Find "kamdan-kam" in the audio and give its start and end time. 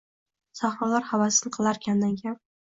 1.85-2.41